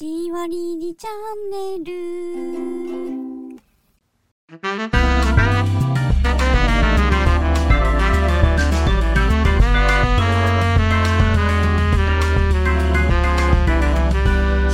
[0.00, 1.92] じわりりチャンネル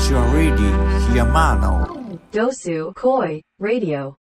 [0.00, 1.88] シュアレディヒヤマノ
[2.30, 4.14] Dosu Koi Radio.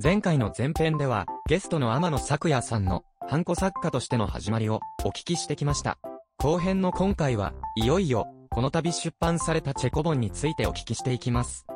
[0.00, 5.98] 前回の前編では、ゲストの天野咲也さんの、ハンコ作家としての始まりを、お聞きしてきました。
[6.38, 11.66] 後編の今回は、いよいよ、この度出版されたチェコ本についてお聞きしていきます。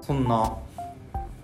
[0.00, 0.52] そんな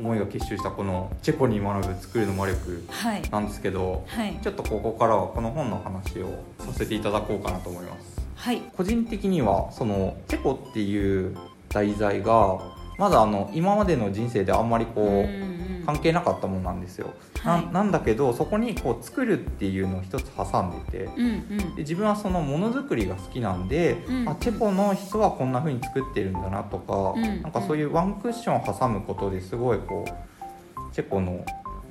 [0.00, 3.22] 思いが結集したこのチェコに学ぶ作るの魔力はい。
[3.30, 4.36] なんですけど、はい。
[4.42, 8.20] ちょっとここからはこの本の話をさせていただこうかなと思います。
[8.34, 8.62] はい。
[8.76, 11.36] 個人的にはそのチェコっていう
[11.68, 12.58] 題材が
[12.98, 17.66] まだあの今までの人生であんまりこう、関係なかったものなんですよ、はい。
[17.66, 21.58] ななんだけどそこにこう作るっていうのを一つ挟んでて、うんうん。
[21.74, 31.44] で自分はそのものづくりが好きなんで、うんあチェコの人はこんな風に作ってるんだなとか、うんなんかそういうワンクッションを挟むことですごいこうチェコの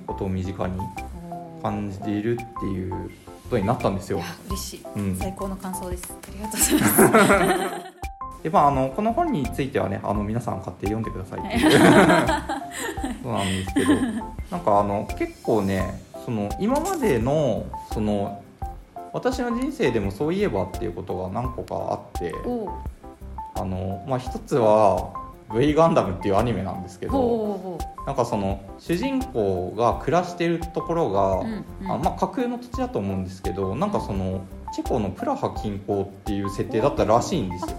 [0.08, 0.80] ことを身近に
[1.62, 4.22] 感じるっていうことになったんですよ。
[4.48, 5.16] 嬉しい、うん。
[5.16, 6.12] 最高の感想です。
[6.12, 7.92] ありがとうございます。
[8.44, 11.80] でまあ、あのこの本についてはねあの皆さん買って読んでくださいっていう
[13.24, 13.94] そうなんですけど
[14.52, 18.44] なんかあの結構ねその今までのその
[19.14, 22.34] 私の人生でもそういえばっていうことが何個かあって
[23.56, 25.14] あの、まあ、一つは
[25.54, 31.92] 「V ガンダム」っていうアニメなんですけどなんかその主人公が暮らしてるところが、うんうん。
[31.92, 34.42] あまあ、架空の土地だと思うんですけどなんかその
[34.74, 37.78] チェコのプラハ近郊っていう設定だったらしいんですよ。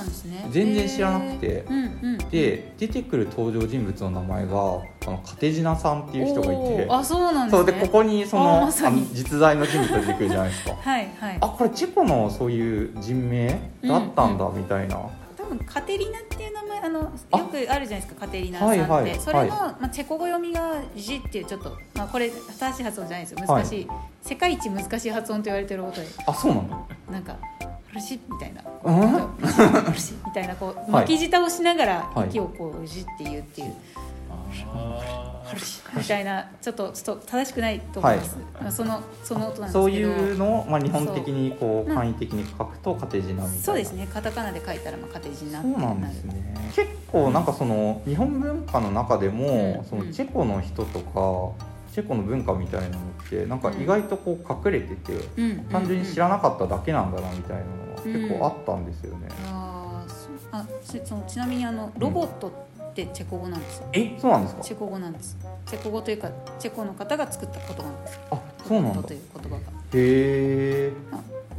[0.00, 0.46] なんですね。
[0.50, 1.64] 全然知らなくて。
[1.68, 1.90] うんうん
[2.30, 6.86] で出てくる登場人物の名前があのカテジナさんっていう人がいて。
[6.88, 7.58] あそうなんですね。
[7.58, 8.72] そうでここにそのまの
[9.12, 10.76] 実在の人物が出てくるじゃないですか。
[10.80, 11.38] はいはい。
[11.40, 13.48] あこれチェコのそういう人名
[13.82, 15.00] だったんだみたいな、
[15.36, 23.46] 多分カテリナっていう名前あのよあくあるじゃないですかカテリナさんって、はいはいそれの、はいまあ、チェコ語読みが「ジ」っていうちょっと、まあ、これ正しい発音じゃないですよ。
[23.46, 23.88] 難しい、
[24.22, 26.06] 世界一難しい発音と言われてることで。
[26.26, 26.78] あそうなんだ
[27.10, 27.36] なんか
[27.92, 29.92] 「ルシ」みたいな「うん？
[29.92, 31.04] ルシ」みたいなこうはい。
[31.04, 32.28] 巻き舌をしながらはい。
[32.28, 33.74] 息をこう「ジ」って言うっていう
[35.52, 39.72] 「ルシ」みたいなちょっとちょっと正しくないと思います、まあ、そのその音なんですけど。
[39.72, 43.62] そういうのを、まあ、日本的にこう簡易的に書くとカテジナみたいな。
[43.64, 44.06] そうですね。
[44.12, 46.54] カタカナで書いたらまあカテジになってそうなんですね。
[46.76, 49.84] 結構なんかその日本文化の中でも、うん。
[49.84, 55.44] そのチェコの人とかチェコの文化みたいなのってなんか意外とこう隠れてて、うん。
[55.44, 64.62] うんうん単純に知らなかっただけなんだなみたいなのが結構あったんですよね、あーそあちそのちなみにあのロボットってチェコ語なんですよ、えそうなんですか？
[64.62, 65.36] チェコ語なんです。
[65.66, 68.20] チェコ語というかチェコの方が作った言葉なんです。
[68.30, 69.02] あそうなんだ。
[69.02, 69.56] という言葉が。
[69.56, 69.60] へ
[69.94, 70.92] え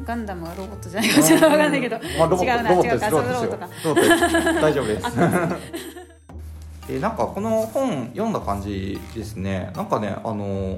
[0.03, 3.69] ガンダムはロボットじゃないかちょっとわかんないけど、まあ、ロボ違うな違うかそうロボットか。
[4.61, 5.05] 大丈夫です
[6.91, 9.71] でなんかこの本読んだ感じですね。
[9.75, 10.77] なんかねあの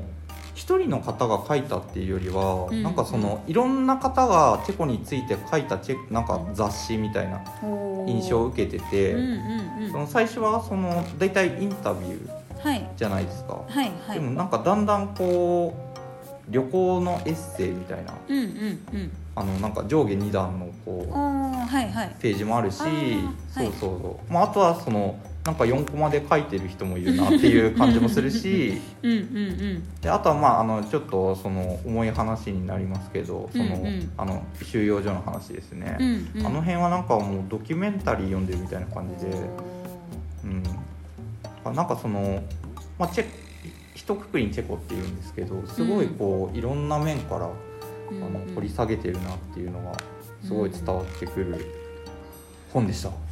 [0.53, 2.84] 一人の方が書いたっていうよりは、うん。
[2.84, 7.41] なんかそのいろんな方がチェコについて書いたチェなんか雑誌みたいな
[8.06, 9.91] 印象を受けてて、うんうんうん。
[9.91, 12.88] その最初はその大体インタビューはい。
[12.95, 14.19] じゃないですか、はいはい。
[14.19, 18.47] でもなんかだんだんこう旅行のエッセイみたいなうんうん
[18.94, 19.12] うん。
[19.35, 22.16] あのなんか上下2段のこうはいはい。
[22.19, 28.81] ページもあるし、そうそうそう、まあ、あとはそのなんか4コマで書いてる人もいるなっていう感じもするし
[30.02, 34.12] であとはまああのちょっとその重い話になりますけどその、うんうん。
[34.18, 36.46] あの収容所の話ですね、うんうん。
[36.48, 39.31] あの辺はなんかもうドキュメンタリー読んでるみたいな感じで、
[40.46, 40.64] うん、
[41.66, 42.42] あなんかその、
[42.98, 43.25] まあ、チェ
[43.96, 47.50] 一括りにチェコっていうんですけどすごいこういろんな面からあ
[48.12, 49.92] の掘り下げてるなっていうのが
[50.44, 51.66] すごい伝わってくる
[52.72, 53.23] 本でした。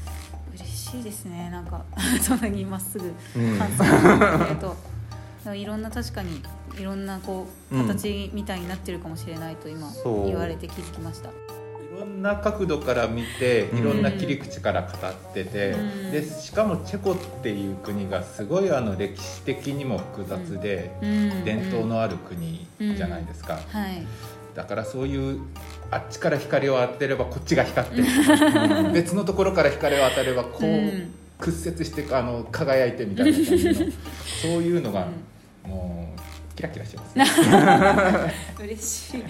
[0.91, 1.49] 嬉しいですね。
[1.49, 1.83] なんか
[2.21, 3.57] そんなにまっすぐうん。
[3.57, 4.75] 感想をくれると。
[5.43, 6.41] でもいろんな確かに
[6.79, 7.87] いろんなこううん。
[7.87, 9.91] 形みたいになってるかもしれないと今
[10.25, 11.29] 言われて気づきました。
[11.29, 11.33] い
[11.99, 13.79] ろんな角度から見てうん。
[13.79, 15.77] いろんな切り口から語ってて、う
[16.09, 16.11] ん。
[16.11, 21.45] でしかもチェコっていう国がすごいあの歴史的にも複雑で、うん。
[21.45, 24.05] 伝統のある国じゃないですか、はい
[24.55, 25.41] だからそういう
[25.89, 28.01] あっちから光を当てればこっちが光って
[28.93, 31.13] 別のところから光を当てればこう、うん。
[31.41, 35.07] 屈折してあの輝いてみたいなそういうのが
[35.65, 37.25] もうキラキラしてます、ね、
[38.63, 39.23] 嬉しい。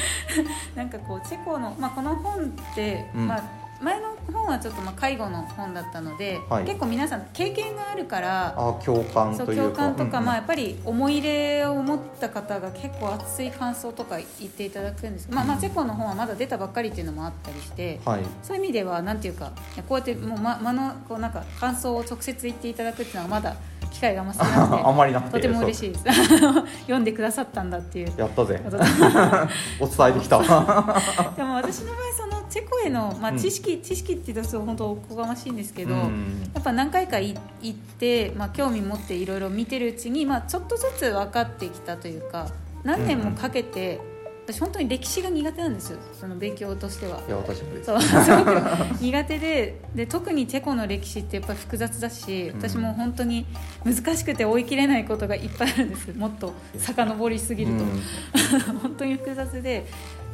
[0.74, 3.28] なんかこうチェコの、まあ、この本って、うん。
[3.28, 6.64] まあ前の本はちょっとまあ介護の本だったので、はい。
[6.64, 9.84] 結構皆さん経験があるからあ共感というか。
[9.84, 18.22] 共感とか、うんまあ、やっぱり思い入れを持った方が結構熱い感想とか言っていただくんですまあ、まあチェコの本はまだ出たばっかりっていうのもあったりして、はい。
[18.42, 19.52] そういう意味ではなんていうか
[19.88, 23.54] こうやってもう、ま、間のこうなんか感想を直接言っていただくっていうのはまだ
[23.92, 26.04] 機会があんま少なくてあんまりなくて とても嬉しいです。
[26.82, 28.12] 読んでくださったんだっていう。
[28.16, 28.60] やったぜ。
[29.78, 33.36] お伝えできたでも私の場合そのチェコへの、まあ、うん。
[33.36, 36.48] 知識、知識って言うと本当おこがましいんですけど、うん。
[36.54, 42.46] やっぱ何回かい行って、まあ、興味持っていろいろ見てるうちに、まあ、ちょっとずつ分かってきたというか
[42.84, 44.00] 何年もかけて、
[44.46, 45.98] 私本当に歴史が苦手なんですよ。
[46.12, 47.20] その勉強としては。
[47.26, 47.86] いや私もです。
[47.86, 48.60] そうすごく
[49.00, 52.58] 苦手でで特にチェコの歴史ってやっぱり複雑だしうん。
[52.58, 53.46] 私も本当に
[53.84, 56.12] 難しくて追い切れないことがいっぱいあるんです。
[56.12, 58.78] もっと遡りすぎると、うん。
[58.80, 59.86] 本当に複雑で。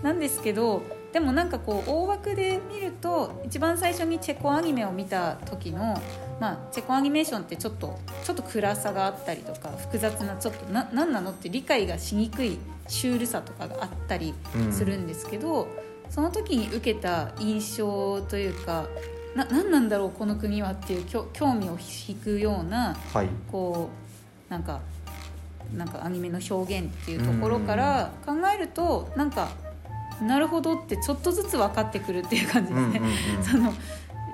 [0.03, 0.83] なんですけど
[1.13, 6.01] でもなんかこう大枠で見ると一番最初にチェコアニメを見た時の、
[6.41, 14.35] まあ、チェコアニメーションってちょっとちょっと暗さがあったりとか複雑なちょっとな何なのって理解がしにくいシュールさとかがあったり
[14.71, 15.69] するんですけど、
[16.09, 18.87] その時に受けた印象というか
[19.37, 21.79] な何なんだろうこの国はっていう興味を
[22.09, 23.29] 引くようなはい。
[23.51, 23.91] こ
[24.49, 24.81] うなんか
[25.77, 29.51] なんかアニメの表現っていうところから考えるとなんか
[30.23, 33.01] なるほどってちょっとずつ分かってくるっていう感じですね。
[33.43, 33.73] その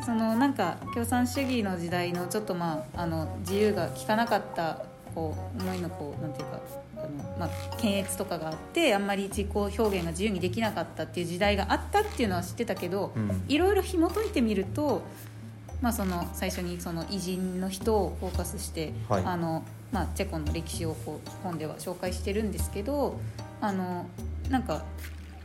[0.05, 4.85] そのなんか共産主義の時代のちょっとまああの自由が利かなかった
[5.15, 6.61] こう思いのこうなんていうか
[6.97, 15.03] あの、まあ、検閲とかがあってあんまり自己表現が自由にできなかったっていう時代があったっていうのは知ってたけど、うんいろいろ紐解いてみると、
[15.81, 23.19] まあ、その最初にその偉人の人をフォーカスして、はいあのまあ、チェコの歴史をこう本では紹介してるんですけど
[23.61, 24.07] あの
[24.51, 24.85] なんか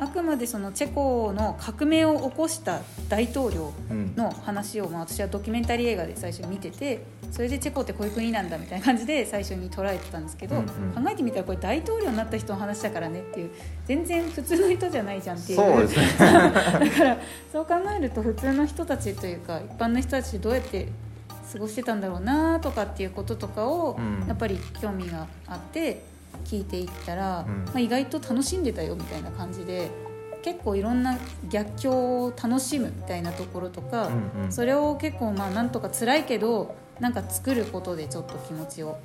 [0.02, 4.16] あくまでそのチェコの革命を起こした大統領うん。
[4.16, 11.04] の話を、まあ、私はドキュメンタリー映画で最初に見ててそれでチェコってこういう国なんだみたいな感じで最初に捉えてたんですけど、うんうん。
[11.04, 13.52] 考えてみたらこれ大統領になった人の話だからねっていう
[13.86, 15.58] 全然普通の人じゃないじゃんっていう。
[15.58, 16.08] そうですね。
[16.18, 17.18] だから
[17.52, 20.88] そう考えると普通の人たちというか一般の人たちどうやって
[21.54, 24.28] 過ごしてたんだろうなとかっていうこととかを、うん。
[24.28, 26.10] やっぱり興味があって
[26.46, 27.66] 聞いていったら、うん。
[27.66, 29.90] まあ、意外と楽しんでたよみたいな感じで
[30.44, 31.18] 結構いろんな
[31.50, 34.52] 逆境を楽しむみたいなところとか、うんうん。
[34.52, 39.00] それを結構まあなんとか辛いけどなんか作ることでちょっと気持ちを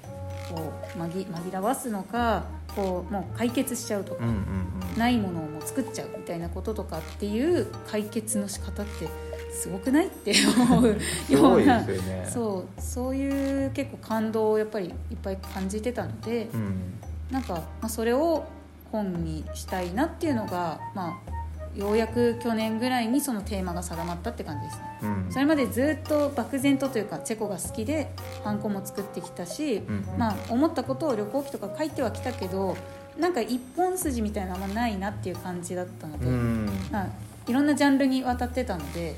[0.49, 2.44] こう紛紛らわすのか
[2.75, 4.25] こうもう解決しちゃうとか。
[4.25, 9.08] うんうんないものをもう作っちゃうみたいなこととかっていう解決の仕方って
[9.52, 10.96] すごくないって思う
[11.29, 12.29] ようなね。
[12.32, 16.94] そうそういう結構感動をやっぱりいっぱい感じてたので、うん
[17.31, 18.44] なんか、まあ、それを
[18.93, 24.99] 本にしたいなっていうのが、まあ、ようやく去年ぐらいにそのテーマが定まったって感じですね。
[25.02, 25.26] うん。
[25.31, 28.12] それまでずっと漠然とというかチェコが好きで
[28.44, 30.19] ハンコも作ってきたし、うんうん。
[30.19, 32.76] まあ、思ったことを旅行記とか書いてはきたけど
[33.19, 36.70] なんか一本筋みたいなのあんまないなっていう感じだったので、うん。
[36.90, 37.08] まあ、
[37.46, 39.17] いろんなジャンルにわたってたので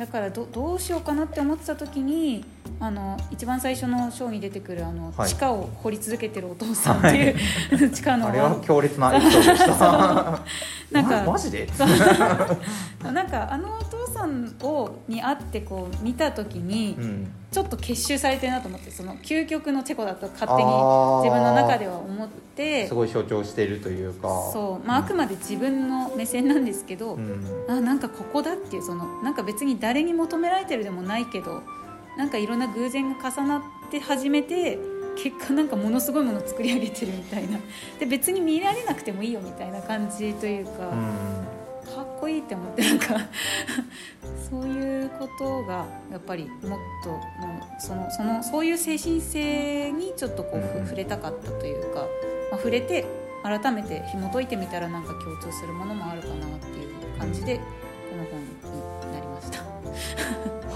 [0.00, 2.42] だからどどうしようかなって思ってた時に
[2.80, 5.28] あの一番最初のショーに出てくるあの、はい。
[5.28, 7.08] 地下を掘り続けてるお父さんって
[7.70, 10.40] いう、 地下のあれは強烈なエピソードでした。
[10.90, 11.68] なんかま マジで？
[13.04, 17.32] なんかあのお父さんをに会ってこう見た時に、うん。
[17.50, 20.70] ちょっと結集されてるなと思ってその究極のチェコだと勝手に
[21.24, 24.28] 自分の中では思ってすごい象徴しているというか。
[24.52, 27.44] そう、まあ、あくまで自分の目線なんですけど、うん。
[27.68, 31.62] あなんかここだっていうそのなんか別に誰に求められてるでもないけど
[32.16, 34.78] なんかいろんな偶然が重なって始めて
[35.16, 37.58] 結果なんかものすごいものを作り上げてるみたいな。
[37.98, 41.39] で別に見られなくてもいいよみたいな感じというか、うん
[41.94, 43.16] かっこいいって思ってなんか
[44.48, 50.84] そういうことがやっぱりもっともうそのそのそういう精神性にちょっとこう、ふうん。
[50.84, 52.00] 触れたかったというか、
[52.50, 53.04] まあ、触れて
[53.42, 57.62] 改めて紐解いてみたらなんか共通するものもあるかなっていう感じでこ
[58.16, 59.62] の本になりました。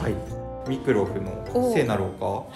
[0.02, 0.44] はい。
[0.68, 2.26] ミクロフの聖なる丘。
[2.26, 2.48] はい。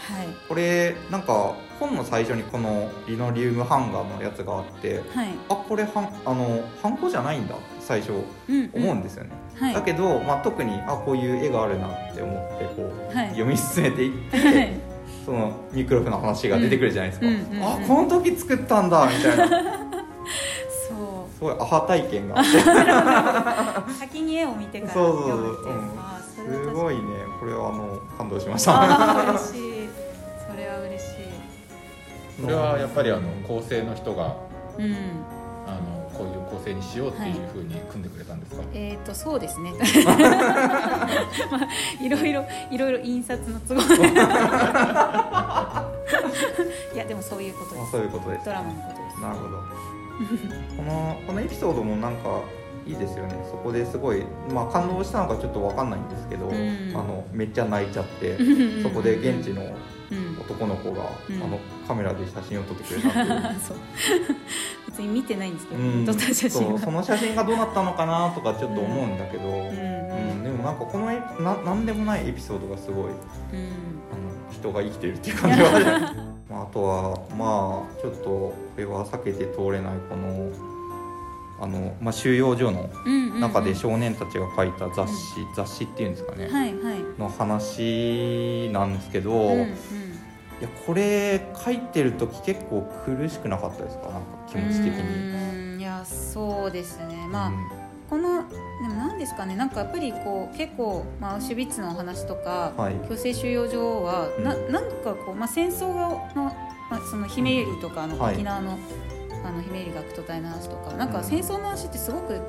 [0.49, 5.29] これなんか本の最初にこのリノリウムハンガーのやつがあってはい。
[5.49, 7.55] あこれはんあのハンコじゃないんだ。
[7.55, 8.13] って最初
[8.51, 9.75] うん思うんですよね、はい。
[9.75, 13.29] だけど、まあ、特にあこういう絵があるなって思ってこうはい。
[13.29, 14.73] 読み進めていって、はい。
[15.25, 17.57] そのミクロフの話が出てくるじゃないですか、うんうんうん。
[17.57, 19.49] うんあこの時作ったんだみたいな。
[20.87, 22.59] そすごいアハ体験があって。
[22.59, 25.29] う 先に絵を見てからそうそうそう。
[25.29, 25.77] 読むっていう。
[25.77, 25.99] うん。
[25.99, 26.81] あーそれはす確かに。
[26.83, 27.01] ごいね。
[27.41, 28.73] これはあの感動しました。
[29.33, 29.89] 嬉しい。
[30.47, 32.43] それは嬉しい。
[32.43, 34.37] それはやっぱりあの構成の人が
[34.79, 35.38] うん
[36.69, 39.73] 成成にしようっていうふうに組んでくれたんですか、えっ、とそうですね。
[41.51, 41.69] まあ
[42.03, 43.81] いろいろいろいろ印刷の都合。
[43.97, 44.09] で
[46.95, 49.21] いやでもそういうことでまあすそういうことですドラマのことです。
[49.21, 49.49] なるほど。
[50.77, 52.43] このこのエピソードもなんか
[52.89, 53.35] いいですよね。
[53.51, 56.51] そこですごい、まあ、感動したのかちょっと分かんないんですけど、ん。
[56.97, 58.39] あのめっちゃ泣いちゃって
[58.83, 59.63] そこで現地の
[60.11, 60.39] うん。
[60.41, 61.43] 男の子が、うん。
[61.43, 63.27] あのカメラで写真を撮ってくれたっていう。
[63.61, 63.77] そう。
[64.89, 66.07] 別に見てないんですけど、うん。
[66.07, 66.79] 撮った写真は。
[66.79, 69.55] その写真がどうなったのかなとかちょっと思うんだけど、うん。
[69.57, 70.43] うん。
[70.43, 73.11] でもなんかこのななんでもないエピソードがすごいうん。
[73.11, 75.85] あの人が生きてるっていう感じがある
[76.49, 80.51] まああとはまあちょっとこれは避けて通れないこの
[81.61, 83.41] あの、まあ、収容所のうんうんうん。
[83.41, 86.99] 中で少年たちが書いた雑誌、雑誌っていうんですかね、はいはい。
[87.19, 89.69] の話なんですけど、うんうん。
[90.61, 94.07] いやこれ書いてる時結構苦しくなかったですか？
[94.07, 95.79] なんか気持ち的に。
[95.79, 97.29] いやそうですね。
[97.31, 97.69] まあ、うん。
[98.11, 99.55] このでも何ですかね？
[99.55, 102.95] なんかやっぱりこう結構、まあ、アウシュビッツのお話とか、はい。
[103.09, 104.45] 強制収容所は、うん。
[104.45, 105.87] ななんかこう、まあ、戦争
[106.35, 106.57] の、
[106.91, 108.35] まあ、そのひめゆりとかあの、はい。
[108.35, 108.79] 沖縄の
[109.49, 112.41] あのひめゆり学徒隊の話とかなんかうん戦争の話ってすごく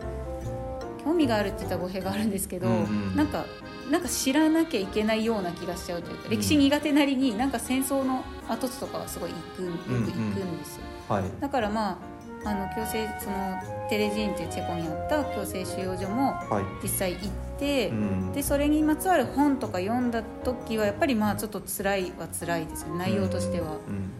[1.03, 3.15] 興味があるって言ったら語弊があるんですけど、うんうん。
[3.15, 3.45] なんか
[3.89, 10.83] なんか知らなきゃいけないような気がしちゃうというか、歴史苦手なりになんか戦争の跡地とかはすごい行くよく行くんですよ。
[11.07, 11.23] はい。
[11.39, 11.99] だからま
[12.45, 16.83] ああの強制そのテレジーンというチェコにあった強制収容所もはい。
[16.83, 17.21] 実際行っ
[17.57, 18.31] て、うん。
[18.33, 22.99] でそれにまつわる本とか読んだ時はやっぱりまあちょっと辛いは辛いですよね。
[22.99, 24.11] 内容としては、うん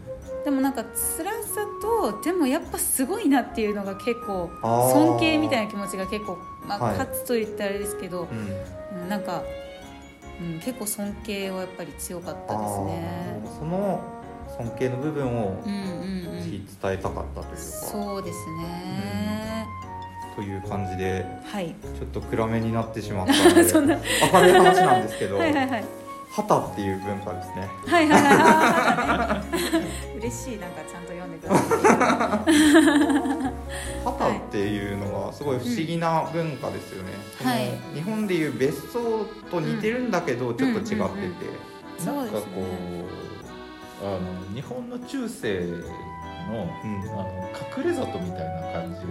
[0.44, 6.98] でもなんか辛さとでもやっぱすごいなっていうのが結構尊敬みたいな気持ちが結構、まあはい。
[6.98, 8.38] 勝つと言ったらあれですけど、うん。
[9.02, 9.42] うんなんか、
[10.40, 13.40] うん、結構尊敬はやっぱり強かったですね。
[13.58, 14.00] その
[14.56, 16.42] 尊敬の部分をうんうんうん。
[16.42, 19.66] ぜひ伝えたかったというか、そうですね、
[20.36, 21.74] という感じではい。
[21.98, 23.64] ちょっと暗めになってしまったので。
[23.68, 23.96] そんな。
[24.32, 25.38] 明るい話なんですけど。
[25.38, 25.99] はいはいはい
[26.30, 27.68] 旗っていう文化ですね。
[27.86, 29.42] はいはいは
[30.14, 30.18] い。
[30.18, 32.52] 嬉しいなんかちゃんと読んでくださって
[34.04, 37.70] 旗っていうのはすごい不思議な文化ですよね、はい。
[37.94, 41.20] 日本でいう別荘と似てるんだけどちょっと違ってて、うんうんうん
[42.00, 42.40] なんかこ
[44.00, 44.20] そうあの
[44.54, 45.74] 日本の中世の
[46.82, 47.02] うん。
[47.10, 49.10] あの隠れ里みたいな感じを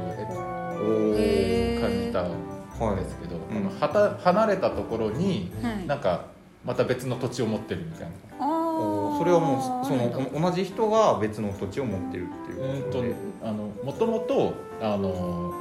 [1.79, 3.39] 感じたはいんですけど、ん。
[3.51, 5.85] あのはた離れたところにはい。
[5.85, 8.13] なんかまた別の土地を持ってるみたいな。
[8.39, 13.13] それはもうその同じ人が別の土地を持ってるっていううんこととで
[13.43, 15.53] あのもともとあの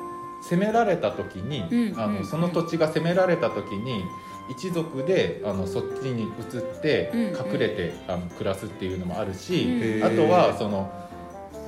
[0.49, 2.15] 攻められた時に、あうん。
[2.15, 2.21] うん。
[2.21, 4.05] のその土地が攻められた時に
[4.51, 7.21] 一族であのそっちに移ってうん。
[7.21, 10.05] うん隠れて、あの暮らすっていうのもあるし、うん。
[10.05, 10.91] あとはその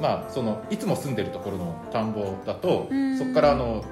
[0.00, 3.18] まあそのいつも住んでるところの田んぼだと、うん。
[3.18, 3.84] そこからあの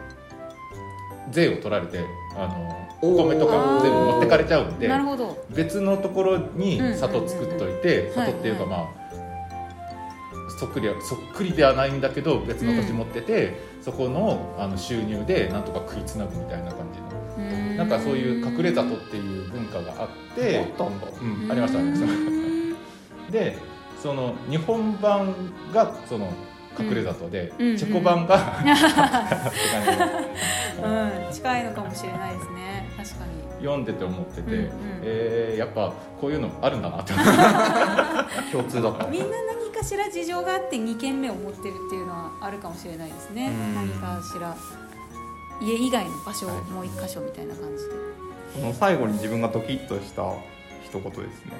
[1.31, 2.05] 税を取られて
[2.37, 5.45] あのお米とか全部持ってかれちゃうんでなるほど。
[5.51, 8.71] 別のところに里作っといて、うん里っていうかはい。
[8.71, 8.89] まあ、
[10.59, 17.09] そっくりはそっくりではないんだけど別の土地持ってて、そこのあの収入でなんとか食いつなぐみたいな感じの。
[17.77, 21.07] なんかそういう隠れ里っていう文化があってあったんだ。
[21.07, 23.57] うん、ありましたありましたで
[24.03, 25.35] その日本版
[25.73, 26.33] がその
[26.79, 28.37] 隠れ里で、うんチェコ版が、
[30.83, 31.33] うん。
[31.33, 32.89] 近いのかもしれないですね。
[32.97, 33.33] 確かに。
[33.61, 34.71] 読んでて思ってて、うんうん。
[35.03, 37.13] えーやっぱこういうのあるんだなって
[38.53, 39.07] 共通だった。
[39.07, 43.49] みんな何かしら事情があって2軒目を持ってるっていうのはあるかもしれないですね。
[43.49, 43.75] うん。
[43.75, 44.55] 何かしら。
[45.61, 47.91] 家以外の場所、はいもう一箇所みたいな感じで。
[48.55, 50.23] この最後に自分がドキッとした
[50.85, 51.53] 一言ですね、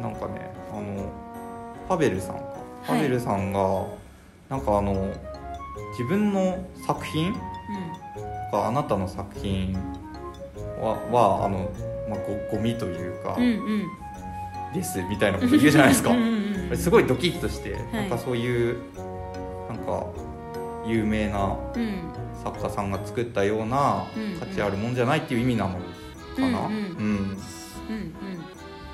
[0.00, 1.10] なんかねあの
[1.88, 2.36] パベルさん。
[2.36, 2.42] か
[2.86, 3.84] パベルさんが、
[4.52, 5.10] なんかあの
[5.92, 7.32] 自分の作品
[8.52, 9.72] があなたの作品
[10.78, 11.70] ははあの、
[12.06, 12.18] まあ、
[12.50, 13.86] ごゴミというか、うんうんうん
[14.74, 16.12] ですみたいなこと言うじゃないですか。
[16.12, 17.72] うんすごいドキッとして、い。
[17.94, 18.78] なんかそういう
[19.68, 20.06] なんか
[20.86, 22.00] 有名なうん
[22.42, 24.40] 作家さんが作ったようなうん。
[24.40, 26.50] 価値あるもんじゃないっていう意味なのかな、うん。
[26.50, 26.68] うん。
[26.68, 27.36] うんうん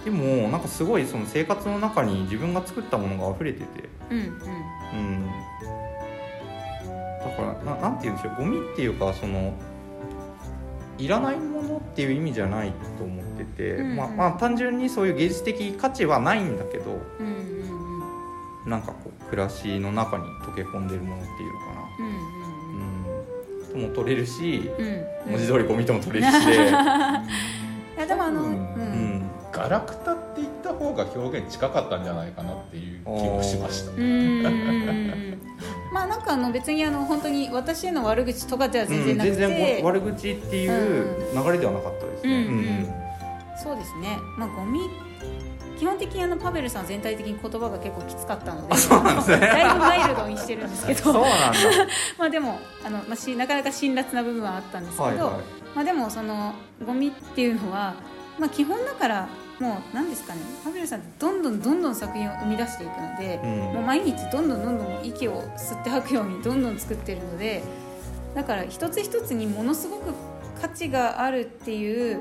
[0.05, 3.67] でもなんかすごいその生活の中に自分が作ったものが溢れてて、
[4.11, 4.25] うんうん。
[4.25, 5.26] うん、
[7.21, 9.55] だからななんて言うんでしょうゴミっていうかその
[10.99, 13.97] いらないものっていう意味じゃないと思ってて、うんうん。
[13.97, 17.00] まあ、まあ単純にそういう芸術的価値はないんだけど。
[17.21, 18.71] うんうんうん。
[18.71, 24.87] なんかこう暮らしの中に溶け込んでるものっていうのかな、うんうん、とも取れるしうん。
[24.87, 25.33] うん。
[25.33, 26.71] 文字通りゴミとも取れるしで、 い
[28.00, 29.07] やでもあの、うん、
[29.52, 33.93] ガラクタって言った方が表現近かったんじゃないかなっていう気もしました。
[33.93, 34.00] うん。
[34.00, 34.52] うんうん
[34.83, 35.28] うん
[35.93, 42.87] まあなんかあの別にあの本当に私への悪口とかでは全然なくて、全然悪口っていう流れではなかったですね、うんうん。
[43.57, 44.19] そうですね。
[44.37, 44.81] まあゴミ
[45.78, 48.75] 基本的にあのパベルさん全体的に言葉が結構きつかったので。
[49.38, 51.25] だいぶマイルドにしてるんですけど。
[52.19, 55.31] まあでもあの、まあ、しなかなか辛辣な部分はあったんですけど、はいはい。
[55.76, 56.52] まあ、でもその
[56.85, 57.95] ゴミっていうのは、
[58.38, 59.28] まあ、基本だから
[59.61, 60.40] もう何ですかね。
[60.64, 63.59] パベルさんってどんどんどんどん作品を生み出していくので、うん。
[63.75, 67.62] もう毎日どんどんどんどん息を吸って吐くようにどんどん作ってるので
[68.35, 70.12] だから一つ一つにものすごく
[70.61, 72.21] 価値があるっていう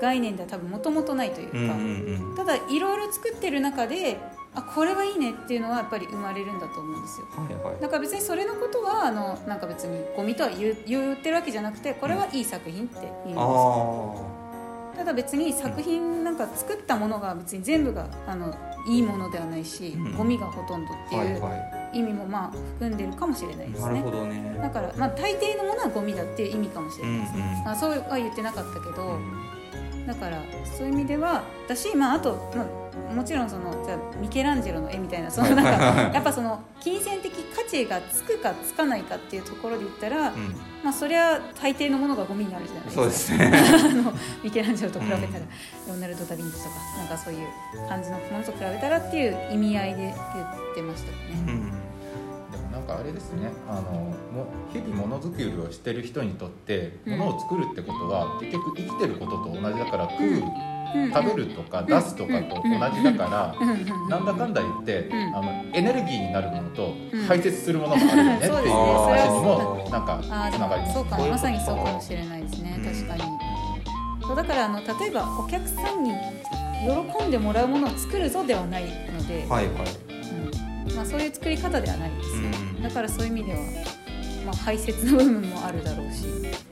[0.00, 2.36] 概念では多分もともとないというか、うんうんうん。
[2.36, 4.18] ただいろいろ作ってる中で
[4.52, 7.26] あこれはいいねっていうのはやっぱり生まれるんだと思うんですよ。
[7.30, 7.80] はいはい。
[7.80, 14.39] だから別にそれのことはあのなんか別にゴミとは言う言ってるわけじゃなくてこれはいい作品って言うんですあ
[14.96, 18.54] ただ別に作品なんか作ったものが別に全部があの
[18.86, 20.16] いいものではないし、うん。
[20.16, 24.02] ゴミがほとんどっていいうは意味もまあ含んでるかもしれないですね。
[24.02, 24.58] ね。
[24.60, 30.06] だから、まあ、大抵のものはゴミだっていう意味かもしれないですね、うんうんまあ、そうは言ってなかったけど、うん。
[30.06, 37.39] だからそういう意味ではだし、まあ、あと、まあ、もちろんそのじゃあミケランジェロの絵みたいなそのなんかやっぱその金銭的価
[37.70, 40.54] 値がつくかつかないかっていうところで言ったら、うん。
[40.82, 43.02] まあ、そりゃ大抵のものがゴミになるじゃないですか。
[43.02, 43.52] そうですね。
[43.90, 44.12] あの
[44.42, 45.22] ミケランジェロと比べたら、
[45.88, 47.48] うんナルド・ダ・ヴィンチとかなんかそういう
[47.88, 51.24] 感じのものと比べたらっていう意味合いで言ってましたよね。
[51.46, 51.89] うん
[52.70, 53.50] なんかあれですね。
[53.68, 54.14] あのも
[54.72, 57.18] 日々ものづくりをしてる人にとってうん。
[57.18, 61.12] ものを作るってことは結局生きてることと同じだから食う、うん。
[61.12, 62.62] 食べるとか出すとかと同
[62.94, 64.08] じだから、うん。
[64.08, 65.36] なんだかんだ言って、うん。
[65.36, 67.22] あのエネルギーになるものとうん。
[67.26, 68.72] 排泄するものもあるよねっていうそうですね。
[68.72, 70.88] 話にもなんかつながります。
[70.88, 71.18] もそうか。
[71.18, 72.84] まさにそうかもしれないですね、うん。
[72.84, 73.22] 確かに。
[74.22, 76.12] そうだからあの例えばお客さんに
[77.18, 79.74] 喜んでもらうものを作るぞではないので、はいはい。
[80.04, 80.09] うん
[80.96, 82.42] まあ、そういう作り方ではないですよ、
[82.76, 82.82] うん。
[82.82, 83.58] だからそういう意味では、
[84.46, 86.24] まあ、排泄の部分もあるだろうし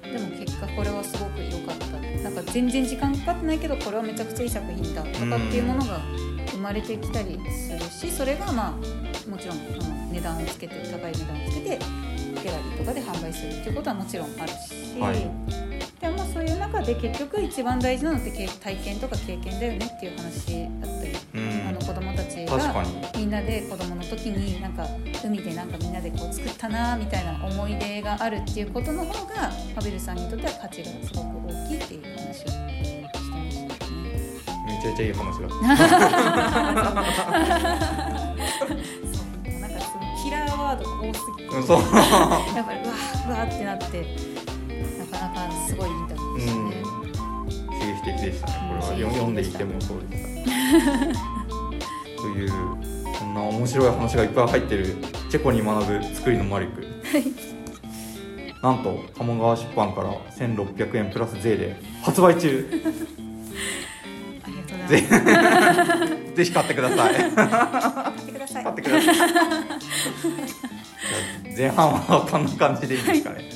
[0.02, 1.88] でも結果これはすごく良かった。
[2.22, 6.00] なんか全然時間かかってないけどこれはめちゃくちゃいい作品だとかっていうものが
[6.50, 7.78] 生まれてきたりする
[8.10, 15.30] しそれがまあもちろんあの値段をつけて高い値段をつけてギャラリーとかで販売するっていうことはもちろんあるし、はい。
[16.00, 20.24] でもそういう中で結局一番大事なのって経体験とか経験だよねっていう話
[20.80, 21.67] だったり、うん
[22.46, 24.86] あの子供たち確かがにみんなで子供の時になんか
[25.24, 32.58] 海でなんかみんなでこう作ったなみたいな思い出があるっていうことの方がファベルさんにとっては価値がすごく大きいっていう話をして
[33.02, 34.08] ましたよね。
[34.66, 35.48] めちゃめちゃいい話だ。
[35.48, 35.74] そうな
[39.66, 41.44] んかそのキラーワードが多すぎて。
[41.44, 43.84] やっぱりうわーうわーってなって
[44.98, 46.66] なかなかすごいインタビューでしたね。
[47.80, 48.52] 刺激的でしたね。
[48.68, 49.12] これは。
[49.12, 50.88] 読んでいてもそうでした。
[50.98, 51.37] と
[52.38, 52.50] いう
[53.18, 54.96] こんな面白い話がいっぱい入ってる
[55.30, 56.86] チェコに学ぶ作りのマリック。
[58.62, 62.68] なんと鴨川出版から1600円プラス税で発売中。
[64.44, 66.34] ありがとうございます。
[66.34, 67.14] ぜひ買ってください。
[67.14, 67.32] 買っ
[68.26, 68.64] てください。
[68.64, 69.16] 買ってください。
[69.16, 69.28] じゃあ
[71.56, 73.50] 前半はこんな感じでいいですかね。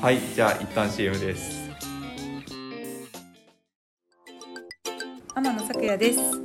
[0.00, 1.68] はい、じゃあ一旦 CM です。
[5.34, 6.37] 天野咲也です。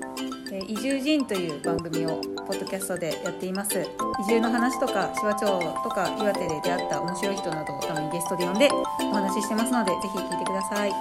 [0.63, 3.79] えー移住人という番組をポッドキャストでやっています。
[3.79, 3.85] 移
[4.29, 10.91] 住の話とか、手話町とか、岩手で出会った面白い人などをたまにゲストで呼んでお話ししてますので、ぜひ聞いてください。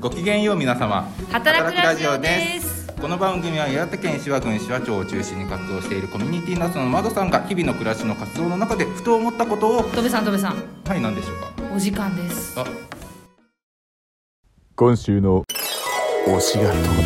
[0.00, 1.08] ごきげんよう皆様。
[1.30, 2.88] 働くラジオです。
[3.00, 11.74] この番組は岩手県石和郡石和町を中心に活動しているコミュニティナスの窓さんが日々の暮らしの活動の中でふと思ったことをとべさんとべさんはい何でしょうか？
[11.76, 12.58] お時間です。
[12.58, 12.64] あ。
[14.74, 15.44] 今週の
[16.36, 17.04] 推しが尊い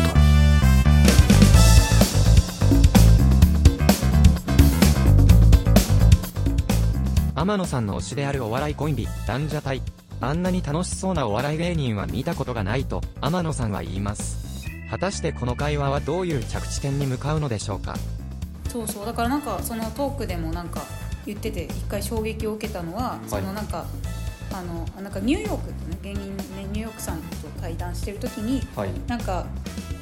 [7.35, 9.81] 天野さんの推しであるお笑いコンビ、ランジャタイ。
[10.21, 14.65] あんなに楽しそうなお笑い芸人は見たことがないと、天野さんは言います。
[14.89, 17.95] 果たしてこの会話はどういう着地点に向かうのでしょうか？
[18.69, 20.83] そうそう、だからなんかそのトークでもなんか
[21.25, 23.85] 言ってて、一回衝撃を受けたのは、そのなんか、
[24.53, 28.89] あのなんかニューヨークってね芸人ねニューヨークさんと対談してる時にはい。
[29.07, 29.45] なんか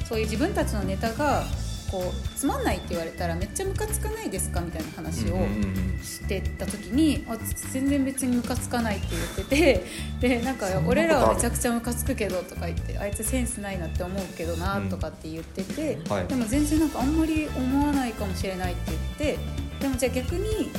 [0.08, 1.44] そういう自分たちのネタが
[1.92, 7.36] こうつまんないって言われたらめっちゃムカつかないですかみたいな話をうんうんうんしてた時にあ
[7.70, 9.86] 全然別にムカつかないって言ってて
[10.38, 16.26] でなんか俺らはめちゃくちゃムカつくけどとか言ってあいつセンスないなって思うけどなとかって言ってて、はい。
[16.26, 19.38] でも全然なんかあんまり思わないかもしれないって言って
[19.80, 20.72] でもじゃあ逆に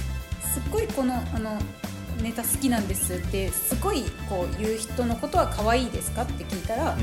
[0.53, 1.57] すっごいこのあの
[2.21, 6.95] ネタ好きなんですってすごいこう言う人のことは可愛いですかって聞いたら、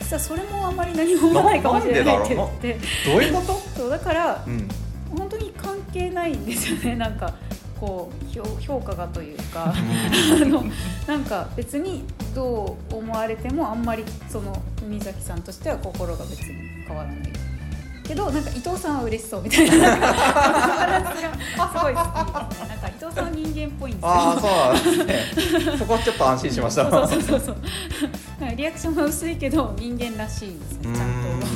[0.00, 3.52] 実はそれもあんまり何も思わないかもしれないって言ってどういうこと？
[3.80, 4.68] そうだからうん
[5.16, 6.96] 本当に関係ないんですよね。
[7.00, 7.32] なんか
[7.80, 9.72] こう評評価がというか。
[9.74, 10.64] あの
[11.06, 12.04] なんか別に
[12.34, 17.18] どう思われてもあんまりその海崎さんとしては心が別に変わらない
[18.08, 19.76] けどなんか伊藤さんは嬉しそうみたいな。
[19.86, 21.14] なんか
[21.54, 22.74] すごい好きですねな。
[22.76, 24.08] んか伊藤さんは人間っぽいんですよ。
[24.08, 25.78] ああそうなんですね。
[25.78, 26.90] そこはちょっと安心しました。
[26.90, 28.56] そうそうそうそう。
[28.56, 31.08] リアクションは薄いけど人間らしいんですねちゃん
[31.40, 31.46] と。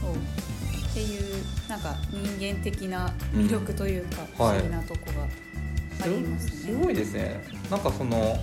[0.00, 0.14] そう。
[0.14, 6.50] っていうなんか人間的な魅力というか、う不思議なとこがありますね。
[6.50, 7.42] すごいですね。
[7.70, 8.36] なんかその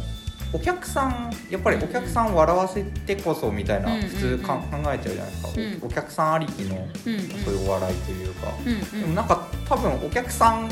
[0.54, 5.80] お客さんやっぱりお客さん笑わせてこそみたいなうん普通か考えちゃうじゃないですか、うん。
[5.84, 7.22] おお客さんありきのうんうん。
[7.44, 10.70] そういうお笑いというか、うんうんでもなんか多分お客さん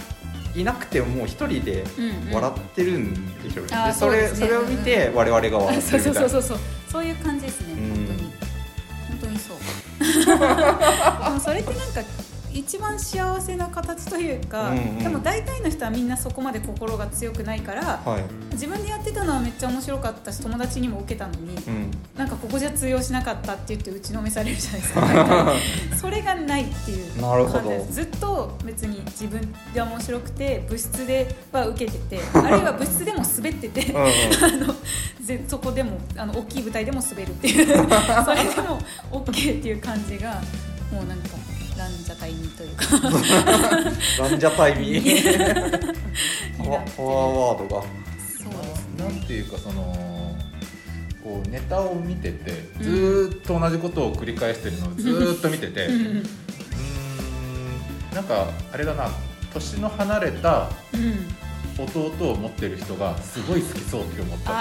[0.56, 2.34] いなくてももう一人でうんうん。
[2.34, 4.48] 笑ってるんでしょうね、あーでそれそうですね。
[4.48, 6.30] それを見て我々が笑ってそうるみたいな。
[6.30, 7.04] そうそうそうそうそう。
[7.06, 7.74] いう感じですね。
[7.74, 7.80] うん。
[7.90, 8.30] 本当に
[9.10, 9.58] 本当にそう
[11.40, 12.02] それってなんか
[12.54, 15.00] 一番幸せな形というか、うんうん。
[15.00, 25.54] でも大体の人はみんなそこまで心が強くないからはい、自分でやってたのはめっちゃ面白かったし友達にも受けたのにうん、なんかここじゃ通用しなかったって言って打ちのめされるじゃないですか。
[26.00, 27.94] それがないっていう感じです。
[27.94, 29.42] ずっと別に自分
[29.74, 34.10] で面白くて部室では受けてて あるいは部室でも滑っててうんうん。
[34.64, 34.76] あの
[35.22, 37.68] ぜそこでもあの大きい舞台でも滑るっていう。
[37.68, 38.80] それでも
[39.12, 40.42] OK っていう感じが
[40.92, 41.30] もうなんか
[41.90, 42.86] ランジャタイミというか。
[44.30, 44.88] ランジャタイミ？
[45.02, 45.04] に
[46.62, 47.82] パワーワードが。
[47.82, 50.36] そうですなんねていうかその
[51.24, 56.24] こうネタを見ててずーっと同じことを繰り返してるのをずーっと見ててううん。
[58.14, 59.10] なんかあれだな
[59.54, 61.28] 年の離れたうん。
[61.78, 64.52] 弟を持ってる人がすごい好きそうって思った。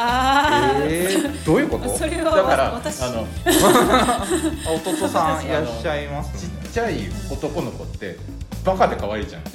[0.84, 1.88] えー、どういうこと？
[1.98, 3.02] それはだから私。
[3.02, 4.24] あのあ
[4.86, 6.50] 弟さんいらっしゃいますちね。
[6.57, 8.16] っちゃい男の子って
[8.64, 9.42] バカで可愛いじゃん。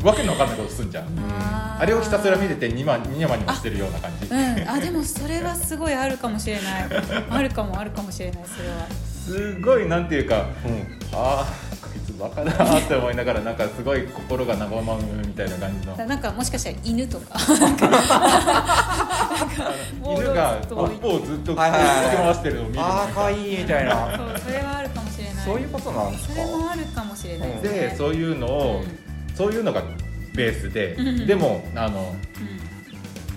[0.00, 0.06] うん。
[0.06, 1.06] わけのわかんないことすんじゃん。
[1.78, 4.26] あれをひたすら見ててニマニヤマニヤしてるような感じ。
[4.26, 6.86] うん、あでもそれはすごいあるかもしれない。
[7.30, 8.86] あるかもあるかもしれないそれは。
[9.24, 10.98] すごいなんていうかうん。
[11.12, 11.46] ああ
[11.80, 15.96] こいつバカだなって思いながらなんかすごい心が和まむみたいな感じの。
[15.96, 17.36] だなんかもしかしたら犬とか。
[20.04, 24.16] 犬がボード尾っをずっとぽをずっとはいはいはいつけ回してるのを見るあーかわいいみたいな。
[24.16, 25.01] そうそれはあるかも
[25.44, 26.34] そういうことなんですか？
[26.34, 27.68] それもあるかもしれないですね。
[27.90, 28.84] でそういうのを、
[29.34, 29.82] そういうのが
[30.34, 32.14] ベースで、うんでもあの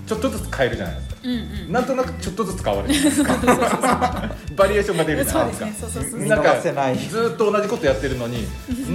[0.08, 1.16] ちょっとずつ変えるじゃないですか。
[1.24, 1.38] うんうん。
[1.40, 4.32] うんなんとなくちょっとずつ変わるじゃないですか。
[4.56, 5.88] バリエーションが出るじゃそうでないですか。
[5.88, 6.98] すねそうそうそう見なんか逃せない。
[7.00, 8.48] ずーっと同じことやってるのに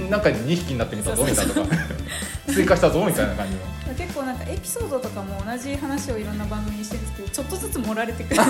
[0.09, 1.75] なんか2匹になってみたぞみたいなとか
[2.47, 3.59] 追加したぞみたいな感じの。
[3.93, 8.37] 結構なんかエピソードとかも同じ話をいろんな番組にしてるんですけどちょっとずつ盛られてくる。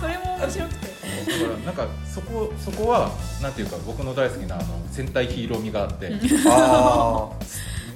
[0.00, 0.93] それも面白くて
[1.26, 3.10] だからなんかそこそこは
[3.42, 6.12] なんていうか僕の大好きなあの戦隊ヒーロー味があって
[6.46, 7.30] あ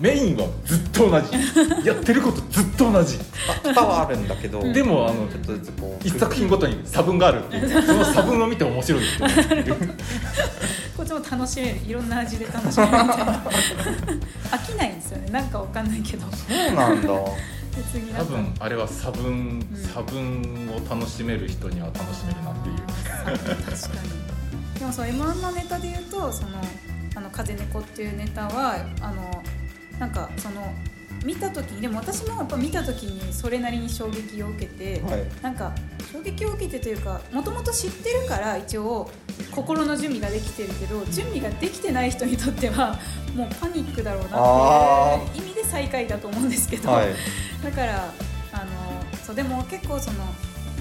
[0.00, 1.26] メインはずっと同じ。
[1.84, 3.18] やってることずっと同じ。
[3.48, 4.60] あ歌はあるんだけど。
[4.72, 9.76] でもあのちょっとずつこう一作品ごとに差分があるっていうその差分を見て面白いっていう。
[10.96, 11.78] こっちも楽しめる。
[11.86, 13.42] いろんな味で楽しめるみたいな。
[14.50, 15.30] 飽きないんですよね。
[15.30, 16.26] なんかわかんないけど。
[16.30, 17.08] そうなんだ
[18.16, 19.62] 多分あれは差分ん。
[19.94, 22.76] 差分を楽しめる人には楽しめるなっていう。
[22.76, 24.78] 確かに。
[24.78, 26.60] でもそう m 1のネタで言うとその
[27.16, 29.42] 「あの風猫」っていうネタはあの
[29.98, 30.72] なんかその
[31.24, 35.26] 見た時にでも私もやっぱ見た時にそれなりに衝撃を受けて、はい。
[35.42, 35.72] なんか
[36.12, 39.10] 衝撃を受けてというかもともと知ってるから一応
[39.54, 42.98] 心の準備ができてるけど準備ができてない人にとっては
[43.34, 47.08] もうパニックだろうなっていう意味で最下位だと思うんですけど、はい。
[47.62, 48.12] だから
[48.52, 48.64] あの
[49.24, 50.24] そうでも結構その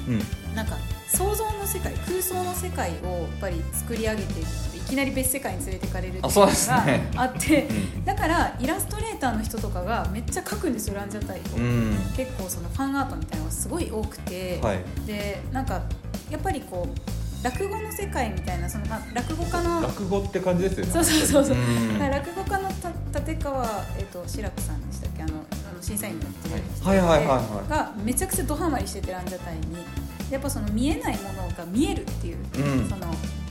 [0.07, 0.21] うん。
[0.55, 0.75] なんか
[1.07, 7.11] 想像の世界空想の世界をやっぱり作り上げているのでいきなり別世界に連れてかれるっていうのがね。
[7.15, 8.05] あってうん。
[8.05, 11.95] だからイラストレーターの人とかがめっちゃ描くんですよランジャタイを、うん。
[12.15, 14.83] 結構そのファンアートみたいなのがすごい多くて、はい。
[15.05, 15.83] でなんか
[16.31, 20.91] やっぱりこう落語の世界みたいなその、まあ、落語家の落語って感じですよね。
[20.91, 21.55] そうそうそうそう。
[21.55, 22.69] う落語家の
[23.11, 23.65] た立川、
[23.97, 25.23] えっと志らくさんでしたっけ？
[25.23, 27.69] あのあの審査員になってる人ではいはいはいはい。
[27.69, 29.85] がめちゃくちゃドハマりしててランジャタイに。
[30.29, 32.89] やっぱその見えないものが見えるっていう、うん。
[32.89, 33.07] その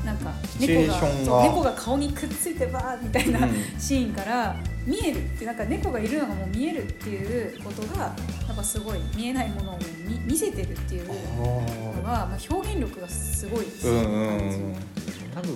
[0.06, 3.54] なんか猫が猫が顔にくっついてバーみたいな、うん。
[3.76, 4.54] シーンから
[4.86, 8.14] 見えるってなんか猫がいるのがもう見えるっていうことがや
[8.52, 14.36] っぱすごい見えないものを見見せてるっていうのが、まあ、表現力がすごいですうんうんう
[14.70, 14.76] ん。
[15.34, 15.52] 多分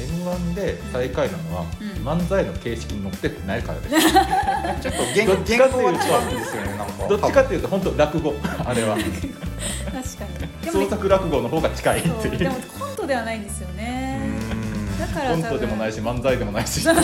[0.00, 2.08] m 1で最下位なのは、うん。
[2.08, 4.00] 漫才の形式に乗ってってないからです
[4.80, 7.06] ちょっと原どっちか原っていうと稿は違うんですよねなんか。
[7.06, 8.34] どっちかっていうと本当落語
[8.64, 8.96] あれは。
[8.96, 9.12] 確か
[10.24, 10.64] に。
[10.64, 12.38] でもね創作落語の方が近いっていう。
[12.38, 12.56] でも
[13.10, 14.20] ではないんですよね。
[15.00, 16.80] だっからコントでもないし漫才でもないし。
[16.86, 16.96] そう。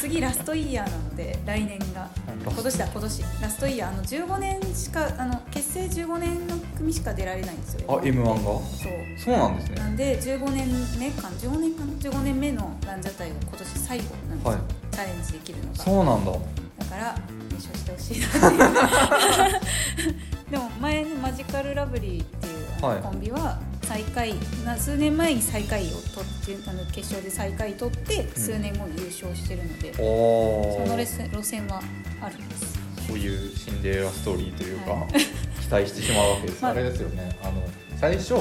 [0.00, 2.08] 次ラストイヤーなので来年が。
[2.44, 3.22] 今年だ今年。
[3.40, 3.90] ラストイヤー。
[3.90, 7.84] あの15年しかあの結成15年の組しか出られないんですよ。
[7.88, 8.34] あ M1 が？
[8.34, 8.62] そう。
[9.16, 9.76] そうなんですね。
[9.76, 14.60] なんで15年目か15年かな？15年目のランジャタイが今年最後なんですよ、はい。
[14.90, 15.84] チャレンジできるのが。
[15.84, 16.32] そうなんだ。
[16.32, 17.14] だから
[17.48, 22.50] 優勝してほしいなって でも前のマジカルラブリーってい
[22.98, 25.96] うコンビは最下位な数年前に最下位を
[26.46, 31.82] 取ってあの決勝で最下位取って数年後に優勝してるので、おそのー路線路線は
[32.20, 32.78] あるんです。
[33.06, 35.08] そういうシンデレラストーリーというか、はい。
[35.60, 37.36] 期待してしまうわけですね、 あれですよね。
[37.42, 37.62] あの
[38.00, 38.34] 最初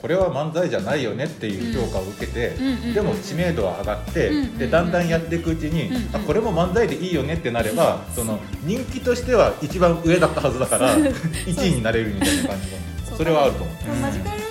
[0.00, 12.68] これは漫才じゃないよねっていう評価を受けて、うんうんうんうんでも知名度は上がって、うんうんうんでだんだんやっていくうちに、うんうんあこれも漫才でいいよねってなれば、その人気としては一番上だったはずだから 1位になれるみたいな感じ
[13.04, 13.10] そう。
[13.12, 14.45] のそれはあると思う。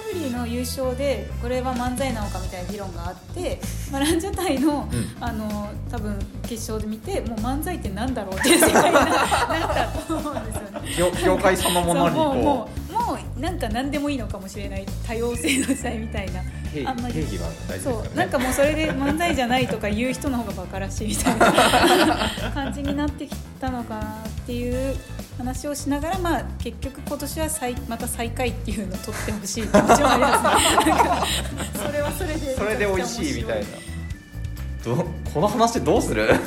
[0.66, 3.60] そのマジカルラブリーの優勝でこれは漫才なのかみたいな議論があって、
[3.92, 10.96] まあ、ランジャタイの,、あの多分決勝で見てもう漫才ってなんだろうっていう世界になったと思うんですよね。
[10.98, 12.34] 業業界そのものにもう。
[12.34, 16.42] こもうもうなんか何でもいいのかもしれない多様性の時代みたいな
[17.80, 21.52] そうなんかもうそれで漫才じゃないとか言う人の方がバカらしいみたいな
[22.54, 24.96] 感じになってきたのかなっていう
[25.38, 30.86] 話をしながら、まあ、結局今年は最また最下位っていうのを取ってほしい気持ちもあります。
[30.86, 31.26] ねなんか
[31.86, 33.70] それはそれでそれで美味しいみたいな。
[33.72, 33.78] な
[34.84, 34.96] ど
[35.34, 36.26] この話どうする？
[36.26, 36.38] いや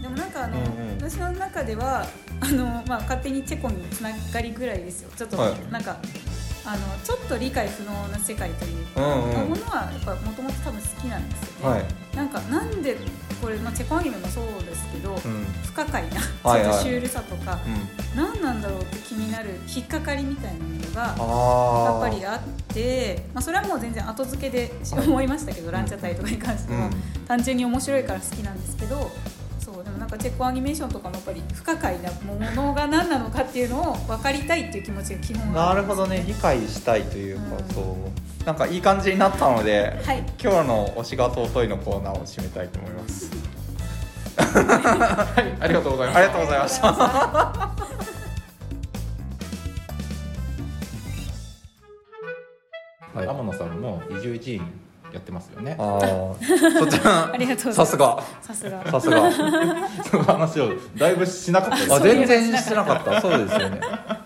[0.00, 0.98] でもなんかあの、うんうん。
[1.10, 2.06] 私の中では
[2.40, 5.10] あの、まあ、勝手にチェコにつながりぐらいですよ。
[5.16, 5.72] ちょっと、はい。
[5.72, 5.98] なんか
[6.64, 9.48] あのちょっと理解不能な世界というか、うんうん。
[9.50, 11.84] ものはやっぱもともと多分好きなんですよね、はい。
[12.16, 12.96] なんかなんで
[13.40, 15.18] これ、まあ、チェコアニメもそうですけど、うん。
[15.64, 16.70] 不可解なち はいはい。
[16.70, 18.22] ょっとシュールさとか、うん。
[18.22, 22.40] 何なんだろうって気になる引っかかりみたいなのがやっぱりあっ
[22.74, 26.90] て、まあ、それはもう全然後付けで思いましたけど、ランチャタイとかに関しては、うん。
[27.26, 29.10] 単純に面白いから好きなんですけど
[29.60, 36.24] そうでもなんかチェコアニメーションとかもやっぱり不可解なものが何なのかっていうのを分かりたいっていう気持ちが基本なるほどね。
[36.26, 37.94] 理解したいというか、うんそう
[38.44, 40.24] なんかいい感じになったので、はい。
[40.42, 43.30] 今日の推しが尊いのコーナーを締めたいと思います。
[44.36, 46.16] はい、 ありがとうございます。
[46.16, 46.92] ありがとうございました
[53.14, 53.28] はい。
[53.28, 54.62] 天野さんも移住人
[55.12, 55.76] やってますよね。
[55.78, 56.00] ああ
[56.78, 57.84] そちらありがとうございます。
[57.84, 58.22] さすが。
[58.40, 58.90] さすが。
[58.90, 59.30] さすが。
[60.10, 63.20] その話をだいぶしなかったあ全然してなかった。
[63.20, 63.80] そうですよね。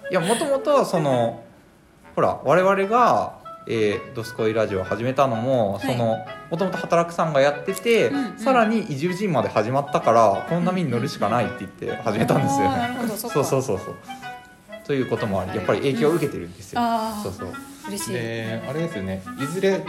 [0.08, 1.42] いやもともとその
[2.14, 5.82] ほら我々が「えー、ドスコイラジオ」を始めたのも、はい。
[5.82, 6.18] その
[6.50, 8.38] もともと働くさんがやってて、うんうん。
[8.38, 12.96] さらに移住人まで始まったからこの波に乗るしかないって言って始めたんですよね。
[13.00, 13.34] ほどそっか。
[13.34, 13.94] そうそうそうそう。
[14.86, 17.22] ということもありやっぱり影響を受けてるんですよ、あー。
[17.22, 17.48] そうそう。
[17.88, 19.22] 嬉しい、であれですよね。
[19.40, 19.82] いずれ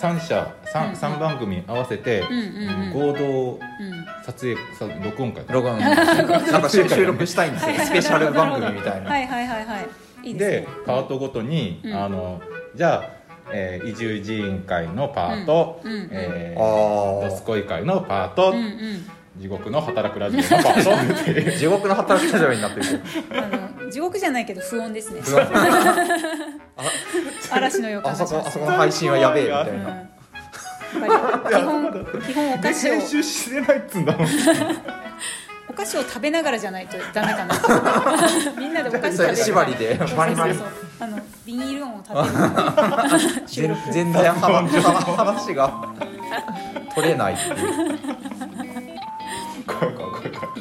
[0.00, 3.12] 3社 3, 三番組合わせてうんうんうん。
[3.12, 3.58] 合同うん
[4.24, 7.74] 撮影さ録音会ロゴンなんか収収録したいんですよ。
[7.78, 9.10] スペシャル番組みたいな。
[9.10, 9.88] はいはいはいはい。
[10.28, 11.94] いいですでねパートごとに、うん。
[11.94, 12.40] あの
[12.74, 13.10] じゃあ、
[13.52, 16.08] えー移住人員会のパート、うんうんうん。
[16.12, 17.30] えーあー。
[17.30, 19.10] ドスコイ会のパート、うんうん。
[19.40, 20.84] 地獄の働くラジオのパー
[21.44, 21.50] ト。
[21.56, 23.00] 地獄の働き方になってる。
[23.30, 25.20] あの地獄じゃないけど不穏ですね。
[27.50, 29.82] 嵐の予感あそこあそこの配信はやべえみたいうん。
[29.84, 31.08] な、
[31.48, 32.92] 基本基本お菓子を。
[32.92, 34.28] 編集してないっつうんだもん。
[35.68, 37.54] お菓子を食べながらじゃないとダメかな。
[38.58, 39.94] みんなでお菓子食べ縛りで。
[40.16, 40.54] バリバリ
[41.00, 42.14] あのビニール音を立て
[43.42, 43.48] る。
[43.48, 43.92] 収全録。
[43.92, 44.80] 全然話
[45.16, 45.88] 話が。
[46.94, 47.98] 取れないっていう。
[49.66, 50.58] 怖い怖い怖い怖い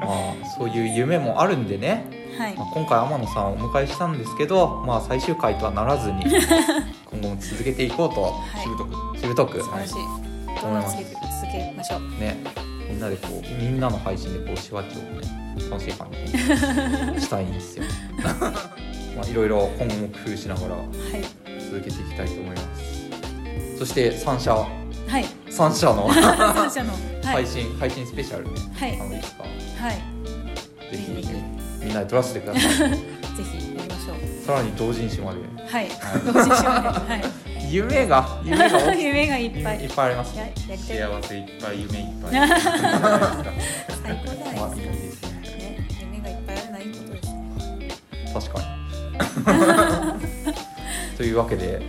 [0.00, 2.04] まあそういう夢もあるんでね、
[2.36, 2.56] はい。
[2.56, 6.24] まあ、今回天野さんをお迎えしたんですけど、まあ、最終回とはならずに
[7.12, 8.22] 今後も続けていこうと。
[8.22, 8.62] はい。
[8.62, 9.18] しぶとく。
[9.18, 9.60] しぶとく。
[9.62, 9.94] 素晴らしい。
[10.60, 12.00] どんどん続けて続けましょう。
[12.20, 12.36] ね
[12.92, 17.84] みんなでこうみんなの配信でこうしわっちをね楽しい感じにしたいんですよ
[19.16, 21.42] まあいろいろ今後も工夫しながらはい。
[21.72, 23.78] 続けていきたいと思います。
[23.78, 24.54] そして三社。
[24.54, 24.68] は
[25.20, 25.24] い。
[25.50, 26.92] 三社の 三社の。
[26.92, 26.98] は
[27.40, 27.44] い。
[27.44, 28.50] 配信、配信スペシャルね。
[28.74, 29.00] はい。
[29.00, 29.42] あのいつか。
[29.42, 29.48] は
[29.90, 29.94] い。
[30.90, 31.28] ぜひぜひ
[31.84, 32.62] みんなで撮らせてください。
[32.92, 32.96] ぜ
[33.42, 34.46] ひやりましょう。
[34.46, 35.38] さらに同人誌まで。
[35.66, 35.88] はい。
[36.26, 37.24] 同時しようねはい。
[37.72, 39.78] 夢が夢が夢がいっぱい。
[39.78, 42.32] いっぱいあります幸せいっぱい夢いっぱい。
[42.32, 45.30] 最高だまよあいいですね。
[45.40, 48.32] ね夢がいっぱいあるのはいいことですね。
[48.34, 48.71] 確かに
[51.16, 51.82] というわけで、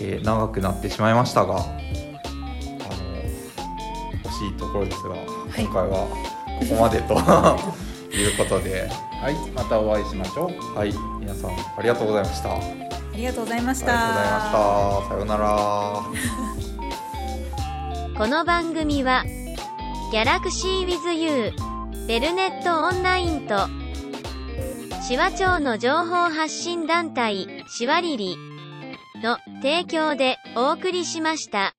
[0.00, 1.64] えー長くなってしまいましたがあの
[4.24, 5.14] 惜しいところですが、
[5.58, 6.08] 今回は
[6.60, 7.14] ここまでと
[8.16, 8.90] いうことで
[9.20, 9.34] はい。
[9.54, 10.78] またお会いしましょう。
[10.78, 10.94] はい。
[11.20, 12.54] 皆さんありがとうございました。
[12.54, 13.84] ありありがとうございました。
[13.84, 14.50] がとうございまし
[15.02, 15.08] た。
[15.08, 16.00] さようなら。
[18.16, 19.24] この番組は、
[20.10, 21.52] ギャラクシー with you、
[22.06, 23.68] ベルネットオンラインと、
[25.10, 28.36] シワ町の情報発信団体、シワリリ
[29.24, 31.74] の提供でお送りしました。